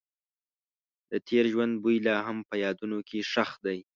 د 1.11 1.13
تېر 1.27 1.45
ژوند 1.53 1.73
بوی 1.83 1.97
لا 2.07 2.15
هم 2.27 2.37
په 2.49 2.55
یادونو 2.63 2.99
کې 3.07 3.19
ښخ 3.31 3.51
دی. 3.65 3.79